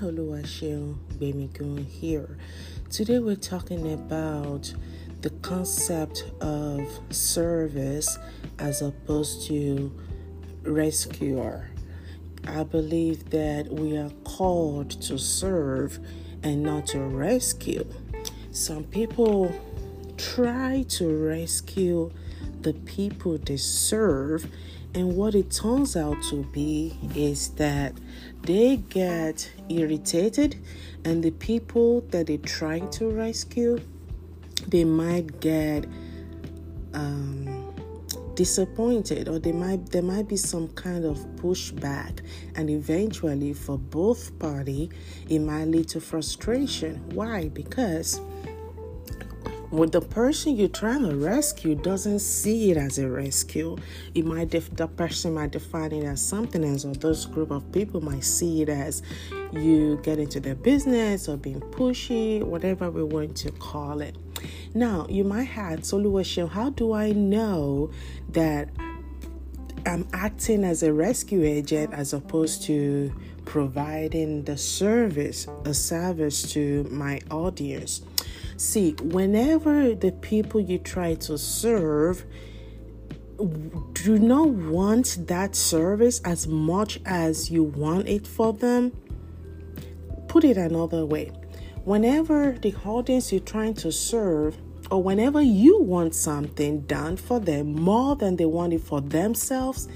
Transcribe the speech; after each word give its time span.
Oluwaseun 0.00 0.96
Bemigun 1.18 1.86
here. 1.86 2.38
Today 2.88 3.18
we're 3.18 3.36
talking 3.36 3.92
about 3.92 4.72
the 5.20 5.28
concept 5.42 6.24
of 6.40 6.88
service 7.10 8.18
as 8.58 8.80
opposed 8.80 9.46
to 9.48 9.92
rescuer. 10.62 11.68
I 12.46 12.62
believe 12.62 13.28
that 13.28 13.68
we 13.68 13.98
are 13.98 14.08
called 14.24 14.90
to 15.02 15.18
serve 15.18 15.98
and 16.42 16.62
not 16.62 16.86
to 16.88 17.00
rescue. 17.00 17.86
Some 18.52 18.84
people 18.84 19.54
try 20.16 20.86
to 20.88 21.14
rescue 21.14 22.10
the 22.62 22.72
people 22.72 23.36
they 23.36 23.58
serve 23.58 24.50
and 24.94 25.16
what 25.16 25.34
it 25.34 25.50
turns 25.50 25.96
out 25.96 26.20
to 26.30 26.42
be 26.52 26.98
is 27.14 27.50
that 27.50 27.92
they 28.42 28.76
get 28.76 29.50
irritated, 29.68 30.56
and 31.04 31.22
the 31.22 31.30
people 31.30 32.00
that 32.10 32.26
they're 32.26 32.38
trying 32.38 32.90
to 32.90 33.08
rescue, 33.10 33.78
they 34.66 34.84
might 34.84 35.40
get 35.40 35.86
um, 36.94 37.72
disappointed, 38.34 39.28
or 39.28 39.38
they 39.38 39.52
might 39.52 39.90
there 39.90 40.02
might 40.02 40.26
be 40.26 40.36
some 40.36 40.68
kind 40.68 41.04
of 41.04 41.18
pushback, 41.36 42.20
and 42.56 42.68
eventually, 42.68 43.52
for 43.52 43.78
both 43.78 44.36
party, 44.38 44.90
it 45.28 45.38
might 45.38 45.66
lead 45.66 45.88
to 45.88 46.00
frustration. 46.00 46.96
Why? 47.14 47.48
Because 47.48 48.20
when 49.70 49.88
the 49.90 50.00
person 50.00 50.56
you're 50.56 50.68
trying 50.68 51.08
to 51.08 51.14
rescue 51.14 51.76
doesn't 51.76 52.18
see 52.18 52.72
it 52.72 52.76
as 52.76 52.98
a 52.98 53.08
rescue, 53.08 53.76
it 54.14 54.24
might 54.24 54.50
def- 54.50 54.74
the 54.74 54.88
person 54.88 55.34
might 55.34 55.52
define 55.52 55.92
it 55.92 56.04
as 56.04 56.20
something 56.20 56.64
else, 56.64 56.84
or 56.84 56.92
those 56.94 57.24
group 57.26 57.52
of 57.52 57.70
people 57.70 58.00
might 58.00 58.24
see 58.24 58.62
it 58.62 58.68
as 58.68 59.02
you 59.52 60.00
get 60.02 60.18
into 60.18 60.40
their 60.40 60.56
business 60.56 61.28
or 61.28 61.36
being 61.36 61.60
pushy, 61.60 62.42
whatever 62.42 62.90
we 62.90 63.04
want 63.04 63.36
to 63.36 63.52
call 63.52 64.00
it. 64.00 64.16
Now, 64.74 65.06
you 65.08 65.22
might 65.22 65.44
have 65.44 65.84
solution. 65.84 66.48
How 66.48 66.70
do 66.70 66.92
I 66.92 67.12
know 67.12 67.90
that 68.30 68.70
I'm 69.86 70.08
acting 70.12 70.64
as 70.64 70.82
a 70.82 70.92
rescue 70.92 71.44
agent 71.44 71.94
as 71.94 72.12
opposed 72.12 72.64
to 72.64 73.12
providing 73.44 74.44
the 74.44 74.56
service, 74.56 75.46
a 75.64 75.74
service 75.74 76.52
to 76.52 76.84
my 76.90 77.20
audience? 77.30 78.02
See, 78.60 78.90
whenever 79.00 79.94
the 79.94 80.12
people 80.12 80.60
you 80.60 80.76
try 80.76 81.14
to 81.14 81.38
serve 81.38 82.26
do 83.94 84.18
not 84.18 84.48
want 84.50 85.16
that 85.28 85.56
service 85.56 86.20
as 86.26 86.46
much 86.46 87.00
as 87.06 87.50
you 87.50 87.62
want 87.64 88.06
it 88.06 88.26
for 88.26 88.52
them, 88.52 88.92
put 90.28 90.44
it 90.44 90.58
another 90.58 91.06
way. 91.06 91.32
Whenever 91.84 92.52
the 92.52 92.74
audience 92.84 93.32
you're 93.32 93.40
trying 93.40 93.72
to 93.76 93.90
serve, 93.90 94.58
or 94.90 95.02
whenever 95.02 95.40
you 95.40 95.80
want 95.80 96.14
something 96.14 96.82
done 96.82 97.16
for 97.16 97.40
them 97.40 97.72
more 97.72 98.14
than 98.14 98.36
they 98.36 98.44
want 98.44 98.74
it 98.74 98.82
for 98.82 99.00
themselves, 99.00 99.88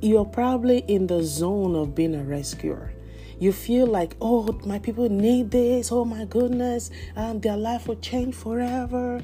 you're 0.00 0.24
probably 0.24 0.78
in 0.88 1.06
the 1.06 1.22
zone 1.22 1.76
of 1.76 1.94
being 1.94 2.16
a 2.16 2.24
rescuer 2.24 2.90
you 3.38 3.52
feel 3.52 3.86
like, 3.86 4.16
oh, 4.20 4.58
my 4.64 4.78
people 4.78 5.08
need 5.08 5.50
this. 5.50 5.90
Oh 5.90 6.04
my 6.04 6.24
goodness, 6.24 6.90
um, 7.16 7.40
their 7.40 7.56
life 7.56 7.88
will 7.88 8.00
change 8.00 8.34
forever. 8.34 9.20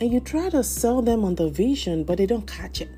And 0.00 0.12
you 0.12 0.20
try 0.20 0.50
to 0.50 0.62
sell 0.62 1.00
them 1.02 1.24
on 1.24 1.36
the 1.36 1.48
vision, 1.48 2.04
but 2.04 2.18
they 2.18 2.26
don't 2.26 2.46
catch 2.46 2.80
it, 2.82 2.90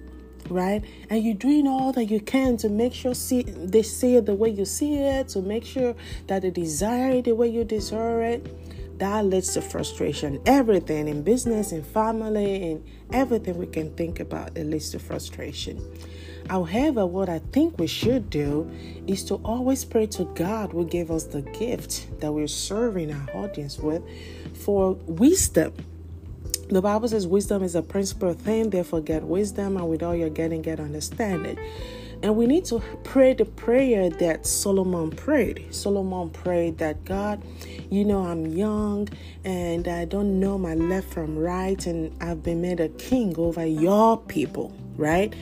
right? 0.50 0.82
And 1.10 1.22
you're 1.22 1.34
doing 1.34 1.68
all 1.68 1.92
that 1.92 2.06
you 2.06 2.20
can 2.20 2.56
to 2.58 2.68
make 2.68 2.92
sure 2.92 3.14
see 3.14 3.42
they 3.42 3.82
see 3.82 4.16
it 4.16 4.26
the 4.26 4.34
way 4.34 4.50
you 4.50 4.64
see 4.64 4.96
it, 4.96 5.28
to 5.28 5.40
make 5.40 5.64
sure 5.64 5.94
that 6.26 6.42
they 6.42 6.50
desire 6.50 7.12
it 7.12 7.26
the 7.26 7.34
way 7.34 7.48
you 7.48 7.64
desire 7.64 8.22
it. 8.22 8.98
That 8.98 9.26
leads 9.26 9.54
to 9.54 9.62
frustration. 9.62 10.40
Everything 10.44 11.06
in 11.06 11.22
business, 11.22 11.70
in 11.70 11.84
family, 11.84 12.72
in 12.72 12.84
everything 13.12 13.56
we 13.56 13.68
can 13.68 13.94
think 13.94 14.18
about, 14.18 14.56
it 14.56 14.64
leads 14.66 14.90
to 14.90 14.98
frustration. 14.98 15.80
However, 16.48 17.06
what 17.06 17.28
I 17.28 17.40
think 17.52 17.78
we 17.78 17.86
should 17.86 18.30
do 18.30 18.70
is 19.06 19.22
to 19.24 19.34
always 19.44 19.84
pray 19.84 20.06
to 20.06 20.24
God 20.34 20.72
who 20.72 20.86
gave 20.86 21.10
us 21.10 21.24
the 21.24 21.42
gift 21.42 22.20
that 22.20 22.32
we're 22.32 22.46
serving 22.46 23.12
our 23.12 23.28
audience 23.34 23.78
with 23.78 24.02
for 24.54 24.94
wisdom. 25.06 25.74
The 26.70 26.82
Bible 26.82 27.08
says 27.08 27.26
wisdom 27.26 27.62
is 27.62 27.74
a 27.74 27.82
principal 27.82 28.34
thing, 28.34 28.70
therefore 28.70 29.00
get 29.00 29.22
wisdom, 29.22 29.76
and 29.76 29.88
with 29.88 30.02
all 30.02 30.14
you're 30.14 30.30
getting, 30.30 30.62
get 30.62 30.80
understanding. 30.80 31.58
And 32.22 32.36
we 32.36 32.46
need 32.46 32.64
to 32.66 32.82
pray 33.04 33.32
the 33.34 33.44
prayer 33.44 34.10
that 34.10 34.44
Solomon 34.44 35.10
prayed. 35.10 35.66
Solomon 35.70 36.30
prayed 36.30 36.78
that 36.78 37.04
God, 37.04 37.42
you 37.90 38.04
know, 38.04 38.24
I'm 38.24 38.46
young 38.46 39.08
and 39.44 39.86
I 39.86 40.04
don't 40.04 40.40
know 40.40 40.58
my 40.58 40.74
left 40.74 41.12
from 41.12 41.38
right, 41.38 41.86
and 41.86 42.14
I've 42.20 42.42
been 42.42 42.60
made 42.60 42.80
a 42.80 42.88
king 42.88 43.34
over 43.38 43.64
your 43.64 44.18
people, 44.18 44.72
right? 44.96 45.32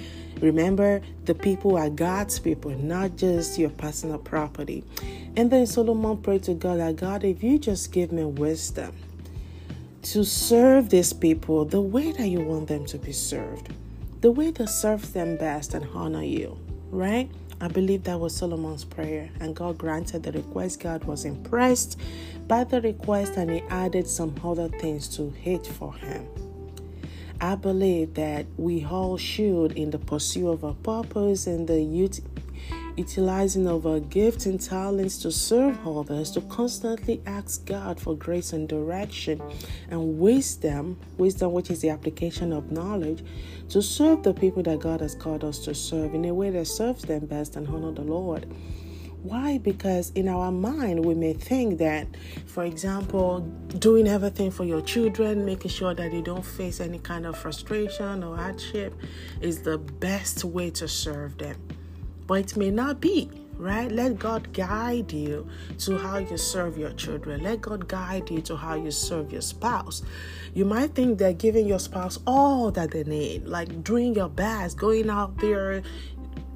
Remember, 0.41 1.01
the 1.25 1.35
people 1.35 1.77
are 1.77 1.89
God's 1.89 2.39
people, 2.39 2.71
not 2.73 3.17
just 3.17 3.59
your 3.59 3.71
personal 3.71 4.19
property. 4.19 4.85
And 5.37 5.51
then 5.51 5.67
Solomon 5.67 6.19
prayed 6.19 6.45
to 6.45 6.55
God 6.55 6.79
that 6.81 6.97
God, 6.97 7.25
if 7.25 7.43
you 7.43 7.59
just 7.59 7.93
give 7.93 8.13
me 8.13 8.25
wisdom 8.25 8.95
to 10.03 10.25
serve 10.25 10.91
these 10.91 11.13
people 11.13 11.65
the 11.65 11.81
way 11.81 12.13
that 12.13 12.29
you 12.29 12.41
want 12.41 12.69
them 12.69 12.85
to 12.87 12.99
be 12.99 13.13
served, 13.13 13.73
the 14.21 14.31
way 14.31 14.51
that 14.51 14.69
serves 14.69 15.13
them 15.13 15.37
best 15.37 15.75
and 15.75 15.87
honor 15.95 16.23
you, 16.23 16.59
right? 16.91 17.31
I 17.61 17.69
believe 17.69 18.05
that 18.05 18.21
was 18.21 18.37
Solomon's 18.37 18.85
prayer, 18.85 19.31
and 19.41 19.57
God 19.57 19.79
granted 19.79 20.23
the 20.23 20.33
request. 20.33 20.81
God 20.81 21.05
was 21.05 21.25
impressed 21.25 21.99
by 22.47 22.65
the 22.65 22.83
request, 22.83 23.37
and 23.37 23.51
He 23.51 23.63
added 23.71 24.07
some 24.07 24.35
other 24.45 24.69
things 24.69 25.09
to 25.17 25.33
it 25.43 25.67
for 25.67 25.95
him. 25.95 26.46
I 27.41 27.55
believe 27.55 28.15
that 28.15 28.47
we 28.57 28.85
all 28.85 29.19
should, 29.19 29.73
in 29.73 29.91
the 29.91 29.99
pursuit 29.99 30.49
of 30.49 30.65
our 30.65 30.73
purpose 30.73 31.47
and 31.47 31.69
the 31.69 31.83
utilizing 32.97 33.69
of 33.69 33.87
our 33.87 34.01
gifts 34.01 34.47
and 34.47 34.59
talents 34.59 35.19
to 35.19 35.31
serve 35.31 35.87
others, 35.87 36.31
to 36.31 36.41
constantly 36.41 37.21
ask 37.27 37.67
God 37.67 38.01
for 38.01 38.17
grace 38.17 38.55
and 38.55 38.67
direction 38.67 39.43
and 39.91 40.19
wisdom, 40.19 40.99
wisdom, 41.19 41.53
which 41.53 41.71
is 41.71 41.83
the 41.83 41.91
application 41.91 42.55
of 42.55 42.73
knowledge, 42.73 43.23
to 43.69 43.83
serve 43.83 44.23
the 44.23 44.33
people 44.33 44.63
that 44.63 44.81
God 44.81 45.03
has 45.03 45.15
called 45.15 45.45
us 45.45 45.59
to 45.67 45.75
serve 45.75 46.15
in 46.15 46.25
a 46.25 46.33
way 46.33 46.49
that 46.51 46.67
serves 46.67 47.03
them 47.03 47.27
best 47.27 47.57
and 47.57 47.69
honor 47.69 47.93
the 47.93 48.01
Lord. 48.01 48.47
Why? 49.23 49.59
Because 49.59 50.11
in 50.11 50.29
our 50.29 50.53
mind, 50.53 51.05
we 51.05 51.15
may 51.15 51.33
think 51.33 51.79
that, 51.79 52.07
for 52.47 52.65
example, 52.65 53.41
doing 53.79 54.07
everything 54.07 54.51
for 54.51 54.65
your 54.65 54.81
children, 54.81 55.45
making 55.45 55.71
sure 55.71 55.95
that 55.95 56.13
they 56.13 56.23
don't 56.23 56.45
face 56.45 56.81
any 56.81 56.99
kind 56.99 57.27
of 57.27 57.37
frustration 57.37 58.23
or 58.23 58.37
hardship, 58.37 58.95
is 59.41 59.63
the 59.63 59.79
best 59.79 60.45
way 60.45 60.71
to 60.71 60.87
serve 60.87 61.39
them. 61.39 61.57
But 62.27 62.41
it 62.41 62.57
may 62.57 62.71
not 62.71 63.01
be, 63.01 63.31
right? 63.57 63.91
Let 63.91 64.19
God 64.19 64.53
guide 64.53 65.13
you 65.13 65.49
to 65.79 65.99
how 65.99 66.19
you 66.19 66.37
serve 66.37 66.77
your 66.79 66.93
children. 66.93 67.43
Let 67.43 67.61
God 67.61 67.89
guide 67.89 68.31
you 68.31 68.41
to 68.43 68.57
how 68.57 68.75
you 68.75 68.91
serve 68.91 69.33
your 69.33 69.43
spouse. 69.43 70.03
You 70.55 70.65
might 70.65 70.95
think 70.95 71.19
that 71.19 71.39
giving 71.39 71.67
your 71.67 71.79
spouse 71.79 72.19
all 72.27 72.71
that 72.73 72.91
they 72.91 73.05
need, 73.05 73.47
like 73.47 73.85
doing 73.85 74.15
your 74.15 74.29
best, 74.29 74.77
going 74.79 75.11
out 75.11 75.37
there, 75.39 75.83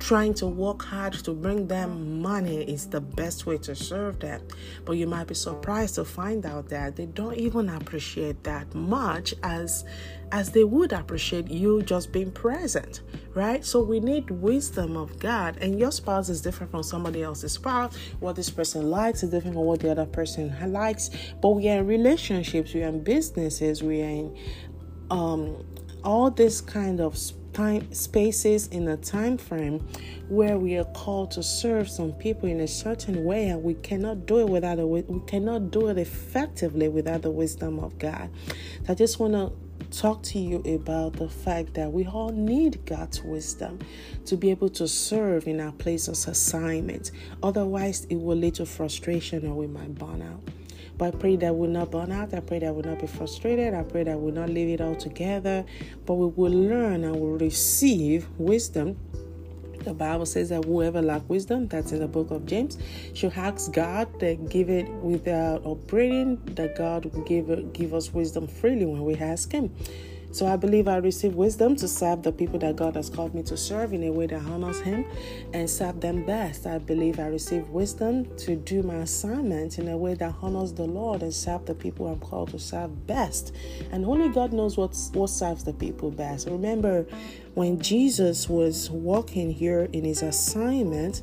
trying 0.00 0.34
to 0.34 0.46
work 0.46 0.82
hard 0.82 1.12
to 1.12 1.32
bring 1.32 1.68
them 1.68 2.20
money 2.20 2.62
is 2.62 2.88
the 2.88 3.00
best 3.00 3.46
way 3.46 3.58
to 3.58 3.76
serve 3.76 4.18
them. 4.18 4.40
But 4.84 4.92
you 4.92 5.06
might 5.06 5.28
be 5.28 5.34
surprised 5.34 5.94
to 5.96 6.04
find 6.04 6.44
out 6.46 6.68
that 6.70 6.96
they 6.96 7.06
don't 7.06 7.36
even 7.36 7.68
appreciate 7.68 8.42
that 8.44 8.74
much 8.74 9.34
as 9.42 9.84
as 10.32 10.52
they 10.52 10.62
would 10.62 10.92
appreciate 10.92 11.48
you 11.48 11.82
just 11.82 12.12
being 12.12 12.30
present, 12.30 13.00
right? 13.34 13.64
So 13.64 13.82
we 13.82 13.98
need 13.98 14.30
wisdom 14.30 14.96
of 14.96 15.18
God, 15.18 15.56
and 15.60 15.76
your 15.76 15.90
spouse 15.90 16.28
is 16.28 16.40
different 16.40 16.70
from 16.70 16.84
somebody 16.84 17.22
else's 17.22 17.52
spouse. 17.52 17.96
What 18.20 18.36
this 18.36 18.48
person 18.48 18.90
likes 18.90 19.24
is 19.24 19.30
different 19.30 19.56
from 19.56 19.64
what 19.64 19.80
the 19.80 19.90
other 19.90 20.06
person 20.06 20.54
likes. 20.72 21.10
But 21.42 21.50
we 21.50 21.68
are 21.68 21.78
in 21.78 21.86
relationships, 21.88 22.72
we 22.74 22.84
are 22.84 22.88
in 22.88 23.02
businesses, 23.02 23.82
we 23.82 24.02
are 24.02 24.08
in 24.08 24.38
um, 25.10 25.66
all 26.04 26.30
this 26.30 26.60
kind 26.60 27.00
of 27.00 27.18
time 27.52 27.92
spaces 27.92 28.68
in 28.68 28.88
a 28.88 28.96
time 28.96 29.36
frame 29.36 29.86
where 30.28 30.58
we 30.58 30.76
are 30.76 30.84
called 30.84 31.30
to 31.32 31.42
serve 31.42 31.88
some 31.88 32.12
people 32.12 32.48
in 32.48 32.60
a 32.60 32.68
certain 32.68 33.24
way 33.24 33.48
and 33.48 33.62
we 33.62 33.74
cannot 33.74 34.26
do 34.26 34.38
it 34.38 34.48
without 34.48 34.78
a, 34.78 34.86
we 34.86 35.02
cannot 35.26 35.70
do 35.70 35.88
it 35.88 35.98
effectively 35.98 36.88
without 36.88 37.22
the 37.22 37.30
wisdom 37.30 37.78
of 37.78 37.98
God. 37.98 38.30
So 38.86 38.92
I 38.92 38.94
just 38.94 39.18
want 39.18 39.32
to 39.34 39.52
talk 39.90 40.22
to 40.22 40.38
you 40.38 40.62
about 40.66 41.14
the 41.14 41.28
fact 41.28 41.74
that 41.74 41.92
we 41.92 42.06
all 42.06 42.30
need 42.30 42.84
God's 42.86 43.22
wisdom 43.22 43.80
to 44.26 44.36
be 44.36 44.50
able 44.50 44.68
to 44.70 44.86
serve 44.86 45.46
in 45.48 45.60
our 45.60 45.72
place 45.72 46.06
of 46.08 46.14
assignment. 46.14 47.10
Otherwise, 47.42 48.06
it 48.10 48.16
will 48.16 48.36
lead 48.36 48.54
to 48.56 48.66
frustration 48.66 49.46
or 49.46 49.54
we 49.54 49.66
might 49.66 49.94
burn 49.96 50.22
out. 50.22 50.40
But 51.00 51.14
I 51.14 51.18
pray 51.18 51.36
that 51.36 51.56
we'll 51.56 51.70
not 51.70 51.90
burn 51.90 52.12
out. 52.12 52.34
I 52.34 52.40
pray 52.40 52.58
that 52.58 52.74
we'll 52.74 52.84
not 52.84 53.00
be 53.00 53.06
frustrated. 53.06 53.72
I 53.72 53.84
pray 53.84 54.04
that 54.04 54.20
we'll 54.20 54.34
not 54.34 54.50
leave 54.50 54.68
it 54.68 54.82
all 54.82 54.94
together. 54.94 55.64
But 56.04 56.14
we 56.14 56.26
will 56.26 56.52
learn 56.52 57.04
and 57.04 57.14
we 57.14 57.22
will 57.22 57.38
receive 57.38 58.28
wisdom 58.36 58.98
The 59.84 59.94
Bible 59.94 60.26
says 60.26 60.50
that 60.50 60.66
whoever 60.66 61.00
lack 61.00 61.28
wisdom, 61.28 61.66
that's 61.66 61.92
in 61.92 62.00
the 62.00 62.08
book 62.08 62.30
of 62.30 62.44
James, 62.44 62.76
should 63.14 63.32
ask 63.32 63.72
God 63.72 64.08
that 64.20 64.50
give 64.50 64.68
it 64.68 64.90
without 64.90 65.64
upbraiding, 65.64 66.36
that 66.56 66.76
God 66.76 67.06
will 67.06 67.22
give, 67.22 67.72
give 67.72 67.94
us 67.94 68.12
wisdom 68.12 68.46
freely 68.46 68.84
when 68.84 69.02
we 69.04 69.14
ask 69.14 69.50
Him. 69.52 69.74
So 70.32 70.46
I 70.46 70.56
believe 70.56 70.86
I 70.86 70.98
receive 70.98 71.34
wisdom 71.34 71.74
to 71.76 71.88
serve 71.88 72.22
the 72.22 72.30
people 72.30 72.58
that 72.60 72.76
God 72.76 72.94
has 72.94 73.10
called 73.10 73.34
me 73.34 73.42
to 73.44 73.56
serve 73.56 73.92
in 73.92 74.04
a 74.04 74.12
way 74.12 74.26
that 74.28 74.42
honors 74.42 74.80
Him 74.80 75.04
and 75.52 75.68
serve 75.68 76.00
them 76.00 76.24
best. 76.24 76.66
I 76.66 76.78
believe 76.78 77.18
I 77.18 77.26
receive 77.26 77.68
wisdom 77.70 78.36
to 78.38 78.54
do 78.54 78.82
my 78.84 78.96
assignment 78.96 79.78
in 79.78 79.88
a 79.88 79.98
way 79.98 80.14
that 80.14 80.34
honors 80.40 80.72
the 80.72 80.84
Lord 80.84 81.22
and 81.22 81.34
serve 81.34 81.66
the 81.66 81.74
people 81.74 82.06
I'm 82.06 82.20
called 82.20 82.50
to 82.50 82.60
serve 82.60 83.08
best. 83.08 83.52
And 83.90 84.04
only 84.04 84.28
God 84.28 84.52
knows 84.52 84.76
what 84.76 84.96
what 85.12 85.30
serves 85.30 85.64
the 85.64 85.72
people 85.72 86.12
best. 86.12 86.46
Remember, 86.48 87.06
when 87.54 87.80
Jesus 87.80 88.48
was 88.48 88.88
walking 88.88 89.50
here 89.50 89.88
in 89.92 90.04
His 90.04 90.22
assignment, 90.22 91.22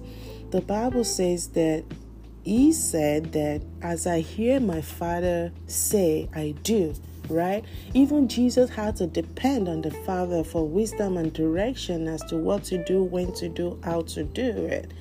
the 0.51 0.61
Bible 0.61 1.05
says 1.05 1.47
that 1.49 1.85
He 2.43 2.73
said 2.73 3.31
that 3.31 3.61
as 3.81 4.05
I 4.05 4.19
hear 4.19 4.59
my 4.59 4.81
Father 4.81 5.53
say, 5.65 6.27
I 6.35 6.55
do 6.63 6.93
right? 7.29 7.63
Even 7.93 8.27
Jesus 8.27 8.69
had 8.69 8.95
to 8.97 9.07
depend 9.07 9.67
on 9.67 9.81
the 9.81 9.91
Father 9.91 10.43
for 10.43 10.67
wisdom 10.67 11.17
and 11.17 11.31
direction 11.33 12.07
as 12.07 12.21
to 12.23 12.37
what 12.37 12.63
to 12.65 12.83
do, 12.83 13.03
when 13.03 13.33
to 13.33 13.49
do, 13.49 13.79
how 13.83 14.01
to 14.01 14.23
do 14.23 14.65
it, 14.65 14.91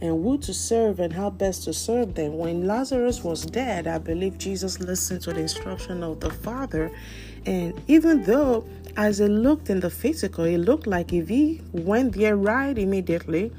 and 0.00 0.22
who 0.22 0.38
to 0.38 0.54
serve 0.54 1.00
and 1.00 1.12
how 1.12 1.30
best 1.30 1.64
to 1.64 1.72
serve 1.72 2.14
them. 2.14 2.38
When 2.38 2.66
Lazarus 2.66 3.22
was 3.22 3.44
dead, 3.44 3.86
I 3.86 3.98
believe 3.98 4.38
Jesus 4.38 4.80
listened 4.80 5.22
to 5.22 5.32
the 5.32 5.40
instruction 5.40 6.02
of 6.02 6.20
the 6.20 6.30
Father. 6.30 6.90
And 7.46 7.80
even 7.88 8.22
though, 8.22 8.66
as 8.96 9.20
it 9.20 9.30
looked 9.30 9.70
in 9.70 9.80
the 9.80 9.90
physical, 9.90 10.44
it 10.44 10.58
looked 10.58 10.86
like 10.86 11.12
if 11.12 11.28
he 11.28 11.60
went 11.72 12.14
there 12.14 12.36
right 12.36 12.76
immediately, 12.76 13.52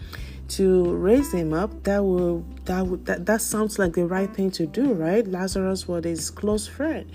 to 0.52 0.94
raise 0.96 1.32
him 1.32 1.54
up 1.54 1.84
that 1.84 2.04
will 2.04 2.46
that 2.66 2.86
would 2.86 3.06
that, 3.06 3.26
that 3.26 3.42
sounds 3.42 3.80
like 3.80 3.94
the 3.94 4.06
right 4.06 4.34
thing 4.36 4.52
to 4.52 4.66
do 4.66 4.94
right 4.94 5.26
lazarus 5.28 5.88
was 5.88 6.04
his 6.04 6.30
close 6.30 6.68
friend 6.68 7.10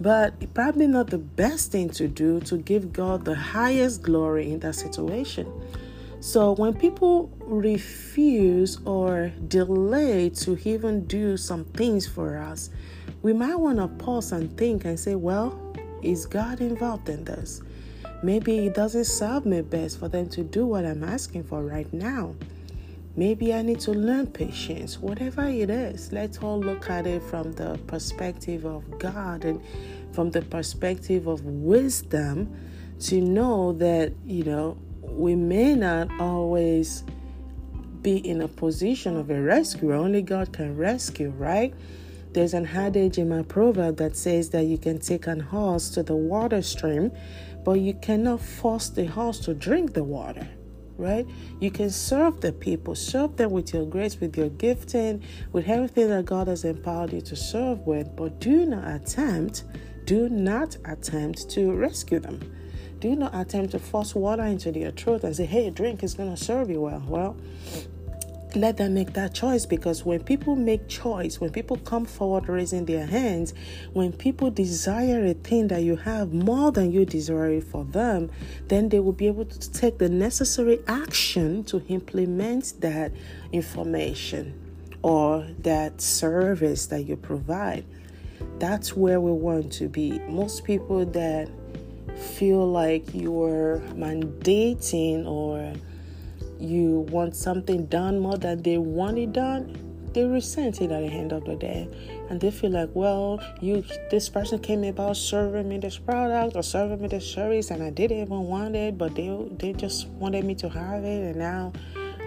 but 0.00 0.54
probably 0.54 0.86
not 0.86 1.08
the 1.08 1.18
best 1.18 1.72
thing 1.72 1.88
to 1.90 2.08
do 2.08 2.40
to 2.40 2.56
give 2.56 2.92
God 2.92 3.24
the 3.24 3.34
highest 3.34 4.02
glory 4.02 4.50
in 4.50 4.60
that 4.60 4.74
situation. 4.74 5.50
So 6.20 6.52
when 6.52 6.74
people 6.74 7.30
refuse 7.40 8.78
or 8.86 9.30
delay 9.48 10.30
to 10.30 10.58
even 10.64 11.04
do 11.06 11.36
some 11.36 11.64
things 11.64 12.06
for 12.06 12.38
us, 12.38 12.70
we 13.22 13.32
might 13.32 13.56
want 13.56 13.78
to 13.78 13.88
pause 13.88 14.32
and 14.32 14.56
think 14.56 14.84
and 14.84 14.98
say, 14.98 15.14
well, 15.14 15.60
is 16.02 16.26
God 16.26 16.60
involved 16.60 17.08
in 17.08 17.24
this? 17.24 17.62
Maybe 18.22 18.66
it 18.66 18.74
doesn't 18.74 19.04
serve 19.04 19.44
me 19.44 19.60
best 19.60 19.98
for 19.98 20.08
them 20.08 20.28
to 20.30 20.42
do 20.42 20.66
what 20.66 20.86
I'm 20.86 21.04
asking 21.04 21.44
for 21.44 21.62
right 21.62 21.92
now. 21.92 22.34
Maybe 23.16 23.54
I 23.54 23.62
need 23.62 23.78
to 23.80 23.92
learn 23.92 24.26
patience, 24.26 24.98
whatever 24.98 25.46
it 25.46 25.70
is. 25.70 26.12
Let's 26.12 26.38
all 26.38 26.58
look 26.58 26.90
at 26.90 27.06
it 27.06 27.22
from 27.22 27.52
the 27.52 27.78
perspective 27.86 28.66
of 28.66 28.98
God 28.98 29.44
and 29.44 29.62
from 30.12 30.32
the 30.32 30.42
perspective 30.42 31.28
of 31.28 31.44
wisdom 31.44 32.52
to 33.00 33.20
know 33.20 33.72
that, 33.74 34.12
you 34.24 34.42
know, 34.42 34.78
we 35.00 35.36
may 35.36 35.76
not 35.76 36.08
always 36.18 37.04
be 38.02 38.16
in 38.16 38.42
a 38.42 38.48
position 38.48 39.16
of 39.16 39.30
a 39.30 39.40
rescue. 39.40 39.94
Only 39.94 40.20
God 40.20 40.52
can 40.52 40.76
rescue, 40.76 41.30
right? 41.30 41.72
There's 42.32 42.52
an 42.52 42.66
adage 42.66 43.16
in 43.16 43.28
my 43.28 43.42
proverb 43.42 43.96
that 43.98 44.16
says 44.16 44.50
that 44.50 44.64
you 44.64 44.76
can 44.76 44.98
take 44.98 45.28
an 45.28 45.38
horse 45.38 45.88
to 45.90 46.02
the 46.02 46.16
water 46.16 46.62
stream, 46.62 47.12
but 47.64 47.74
you 47.74 47.94
cannot 47.94 48.40
force 48.40 48.88
the 48.88 49.04
horse 49.06 49.38
to 49.40 49.54
drink 49.54 49.94
the 49.94 50.02
water 50.02 50.48
right? 50.96 51.26
You 51.60 51.70
can 51.70 51.90
serve 51.90 52.40
the 52.40 52.52
people, 52.52 52.94
serve 52.94 53.36
them 53.36 53.50
with 53.50 53.72
your 53.72 53.86
grace, 53.86 54.18
with 54.20 54.36
your 54.36 54.50
gifting, 54.50 55.22
with 55.52 55.68
everything 55.68 56.08
that 56.10 56.24
God 56.24 56.48
has 56.48 56.64
empowered 56.64 57.12
you 57.12 57.20
to 57.22 57.36
serve 57.36 57.80
with, 57.80 58.14
but 58.16 58.40
do 58.40 58.66
not 58.66 58.86
attempt, 58.88 59.64
do 60.04 60.28
not 60.28 60.76
attempt 60.84 61.50
to 61.50 61.72
rescue 61.72 62.20
them. 62.20 62.40
Do 63.00 63.14
not 63.16 63.34
attempt 63.34 63.72
to 63.72 63.78
force 63.78 64.14
water 64.14 64.44
into 64.44 64.72
their 64.72 64.90
throat 64.90 65.24
and 65.24 65.36
say, 65.36 65.44
hey, 65.44 65.68
drink 65.68 66.02
is 66.02 66.14
going 66.14 66.34
to 66.34 66.42
serve 66.42 66.70
you 66.70 66.80
well. 66.80 67.02
Well, 67.06 67.36
let 68.56 68.76
them 68.76 68.94
make 68.94 69.12
that 69.12 69.34
choice 69.34 69.66
because 69.66 70.04
when 70.04 70.22
people 70.22 70.56
make 70.56 70.88
choice 70.88 71.40
when 71.40 71.50
people 71.50 71.76
come 71.78 72.04
forward 72.04 72.48
raising 72.48 72.84
their 72.84 73.06
hands 73.06 73.54
when 73.92 74.12
people 74.12 74.50
desire 74.50 75.24
a 75.24 75.34
thing 75.34 75.68
that 75.68 75.82
you 75.82 75.96
have 75.96 76.32
more 76.32 76.70
than 76.70 76.92
you 76.92 77.04
desire 77.04 77.50
it 77.50 77.64
for 77.64 77.84
them 77.84 78.30
then 78.68 78.88
they 78.88 79.00
will 79.00 79.12
be 79.12 79.26
able 79.26 79.44
to 79.44 79.72
take 79.72 79.98
the 79.98 80.08
necessary 80.08 80.80
action 80.86 81.64
to 81.64 81.82
implement 81.88 82.72
that 82.80 83.12
information 83.52 84.58
or 85.04 85.46
that 85.58 86.00
service 86.00 86.86
that 86.86 87.02
you 87.02 87.14
provide. 87.14 87.84
That's 88.58 88.96
where 88.96 89.20
we 89.20 89.32
want 89.32 89.70
to 89.74 89.86
be. 89.86 90.18
Most 90.20 90.64
people 90.64 91.04
that 91.04 91.50
feel 92.16 92.66
like 92.66 93.04
you're 93.12 93.82
mandating 93.94 95.26
or 95.26 95.74
you 96.64 97.00
want 97.10 97.36
something 97.36 97.86
done 97.86 98.18
more 98.18 98.36
than 98.36 98.62
they 98.62 98.78
want 98.78 99.18
it 99.18 99.32
done, 99.32 99.76
they 100.14 100.24
resent 100.24 100.80
it 100.80 100.90
at 100.92 101.00
the 101.00 101.12
end 101.12 101.32
of 101.32 101.44
the 101.44 101.56
day. 101.56 101.88
And 102.30 102.40
they 102.40 102.50
feel 102.50 102.70
like, 102.70 102.90
well, 102.94 103.40
you 103.60 103.84
this 104.10 104.28
person 104.28 104.58
came 104.60 104.84
about 104.84 105.16
serving 105.16 105.68
me 105.68 105.78
this 105.78 105.98
product 105.98 106.56
or 106.56 106.62
serving 106.62 107.02
me 107.02 107.08
this 107.08 107.30
service 107.30 107.70
and 107.70 107.82
I 107.82 107.90
didn't 107.90 108.18
even 108.18 108.44
want 108.44 108.76
it, 108.76 108.96
but 108.96 109.14
they 109.14 109.30
they 109.58 109.72
just 109.72 110.06
wanted 110.08 110.44
me 110.44 110.54
to 110.56 110.68
have 110.68 111.04
it 111.04 111.22
and 111.30 111.36
now 111.36 111.72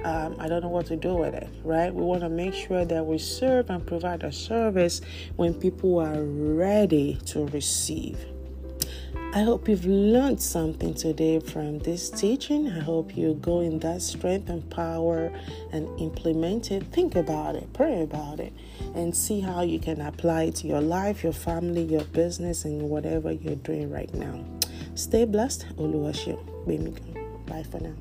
um, 0.03 0.35
I 0.39 0.47
don't 0.47 0.61
know 0.61 0.69
what 0.69 0.85
to 0.87 0.95
do 0.95 1.15
with 1.15 1.33
it, 1.33 1.49
right? 1.63 1.93
We 1.93 2.03
want 2.03 2.21
to 2.21 2.29
make 2.29 2.53
sure 2.53 2.85
that 2.85 3.05
we 3.05 3.17
serve 3.17 3.69
and 3.69 3.85
provide 3.85 4.23
a 4.23 4.31
service 4.31 5.01
when 5.35 5.53
people 5.53 5.99
are 5.99 6.23
ready 6.23 7.17
to 7.25 7.47
receive. 7.47 8.36
I 9.33 9.41
hope 9.41 9.67
you've 9.67 9.85
learned 9.85 10.41
something 10.41 10.93
today 10.93 11.39
from 11.39 11.79
this 11.79 12.09
teaching. 12.09 12.71
I 12.71 12.79
hope 12.79 13.15
you 13.15 13.35
go 13.35 13.59
in 13.59 13.77
that 13.79 14.01
strength 14.01 14.49
and 14.49 14.67
power 14.71 15.31
and 15.71 15.87
implement 15.99 16.71
it. 16.71 16.83
Think 16.91 17.15
about 17.15 17.55
it, 17.55 17.71
pray 17.73 18.01
about 18.01 18.39
it, 18.39 18.53
and 18.95 19.15
see 19.15 19.41
how 19.41 19.61
you 19.61 19.79
can 19.79 20.01
apply 20.01 20.43
it 20.43 20.55
to 20.55 20.67
your 20.67 20.81
life, 20.81 21.23
your 21.23 21.33
family, 21.33 21.83
your 21.83 22.05
business, 22.05 22.65
and 22.65 22.89
whatever 22.89 23.31
you're 23.31 23.55
doing 23.55 23.91
right 23.91 24.11
now. 24.13 24.43
Stay 24.95 25.25
blessed. 25.25 25.67
Oluwaseun. 25.77 26.39
Bye 27.45 27.63
for 27.63 27.79
now. 27.79 27.93